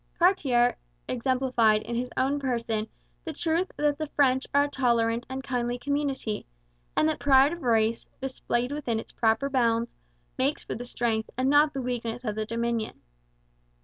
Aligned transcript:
Cartier 0.17 0.77
exemplified 1.07 1.83
in 1.83 1.93
his 1.93 2.09
own 2.17 2.39
person 2.39 2.87
the 3.23 3.33
truth 3.33 3.71
that 3.77 3.99
the 3.99 4.07
French 4.07 4.47
are 4.51 4.63
a 4.63 4.67
tolerant 4.67 5.27
and 5.29 5.43
kindly 5.43 5.77
community, 5.77 6.47
and 6.95 7.07
that 7.07 7.19
pride 7.19 7.53
of 7.53 7.61
race, 7.61 8.07
displayed 8.19 8.71
within 8.71 8.99
its 8.99 9.13
own 9.13 9.19
proper 9.19 9.47
bounds, 9.47 9.93
makes 10.39 10.63
for 10.63 10.73
the 10.73 10.85
strength 10.85 11.29
and 11.37 11.51
not 11.51 11.73
the 11.75 11.81
weakness 11.83 12.23
of 12.23 12.33
the 12.33 12.47
Dominion. 12.47 12.99